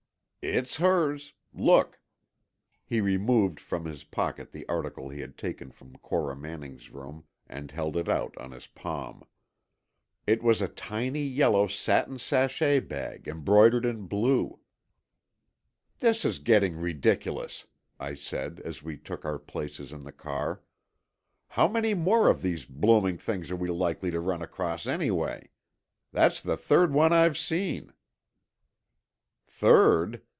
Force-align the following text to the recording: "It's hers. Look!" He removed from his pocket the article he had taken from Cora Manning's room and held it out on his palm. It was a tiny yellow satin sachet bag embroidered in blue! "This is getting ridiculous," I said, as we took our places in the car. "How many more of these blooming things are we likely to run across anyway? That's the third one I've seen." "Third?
"It's 0.43 0.77
hers. 0.77 1.33
Look!" 1.53 2.01
He 2.83 2.99
removed 2.99 3.59
from 3.59 3.85
his 3.85 4.03
pocket 4.03 4.51
the 4.51 4.67
article 4.67 5.07
he 5.09 5.21
had 5.21 5.37
taken 5.37 5.69
from 5.69 5.95
Cora 5.97 6.35
Manning's 6.35 6.89
room 6.89 7.25
and 7.45 7.69
held 7.69 7.95
it 7.95 8.09
out 8.09 8.35
on 8.39 8.49
his 8.49 8.65
palm. 8.65 9.23
It 10.25 10.41
was 10.41 10.59
a 10.59 10.67
tiny 10.67 11.21
yellow 11.23 11.67
satin 11.67 12.17
sachet 12.17 12.79
bag 12.79 13.27
embroidered 13.27 13.85
in 13.85 14.07
blue! 14.07 14.59
"This 15.99 16.25
is 16.25 16.39
getting 16.39 16.75
ridiculous," 16.75 17.67
I 17.99 18.15
said, 18.15 18.59
as 18.65 18.81
we 18.81 18.97
took 18.97 19.23
our 19.23 19.37
places 19.37 19.93
in 19.93 20.01
the 20.01 20.11
car. 20.11 20.63
"How 21.49 21.67
many 21.67 21.93
more 21.93 22.27
of 22.31 22.41
these 22.41 22.65
blooming 22.65 23.19
things 23.19 23.51
are 23.51 23.55
we 23.55 23.67
likely 23.69 24.09
to 24.09 24.19
run 24.19 24.41
across 24.41 24.87
anyway? 24.87 25.51
That's 26.11 26.41
the 26.41 26.57
third 26.57 26.93
one 26.95 27.13
I've 27.13 27.37
seen." 27.37 27.93
"Third? 29.45 30.23